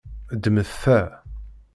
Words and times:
Ddmet 0.35 0.71
ta. 0.81 0.99